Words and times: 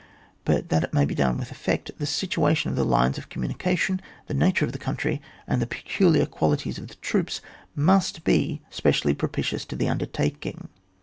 But 0.45 0.69
that 0.69 0.83
it 0.83 0.95
may 0.95 1.05
be 1.05 1.13
done 1.13 1.37
with 1.37 1.51
effect, 1.51 1.91
the 1.99 2.07
situation 2.07 2.71
of 2.71 2.75
the 2.75 2.83
lines 2.83 3.19
of 3.19 3.29
eommunicatiofiy 3.29 3.99
the 4.25 4.33
nature 4.33 4.65
of 4.65 4.71
the 4.71 4.79
country^ 4.79 5.19
and 5.45 5.61
the 5.61 5.67
peculiar 5.67 6.25
qualities 6.25 6.79
of 6.79 6.87
the 6.87 6.95
troops 6.95 7.39
must 7.75 8.23
be 8.23 8.63
specially 8.71 9.13
propitious 9.13 9.63
to 9.65 9.75
the 9.75 9.87
under 9.89 10.07
taking. 10.07 10.69